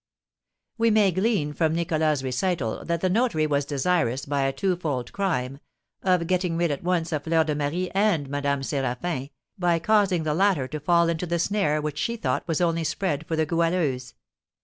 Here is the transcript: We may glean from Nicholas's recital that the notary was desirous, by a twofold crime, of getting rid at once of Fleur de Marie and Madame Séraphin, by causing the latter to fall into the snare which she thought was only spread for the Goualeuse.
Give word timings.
We 0.79 0.89
may 0.89 1.11
glean 1.11 1.53
from 1.53 1.75
Nicholas's 1.75 2.23
recital 2.23 2.83
that 2.85 3.01
the 3.01 3.07
notary 3.11 3.45
was 3.45 3.65
desirous, 3.65 4.25
by 4.25 4.45
a 4.45 4.51
twofold 4.51 5.11
crime, 5.13 5.59
of 6.01 6.25
getting 6.25 6.57
rid 6.57 6.71
at 6.71 6.81
once 6.81 7.11
of 7.11 7.25
Fleur 7.25 7.43
de 7.43 7.53
Marie 7.53 7.91
and 7.91 8.27
Madame 8.27 8.61
Séraphin, 8.61 9.29
by 9.59 9.77
causing 9.77 10.23
the 10.23 10.33
latter 10.33 10.67
to 10.69 10.79
fall 10.79 11.07
into 11.07 11.27
the 11.27 11.37
snare 11.37 11.79
which 11.83 11.99
she 11.99 12.15
thought 12.15 12.47
was 12.47 12.59
only 12.61 12.83
spread 12.83 13.27
for 13.27 13.35
the 13.35 13.45
Goualeuse. 13.45 14.15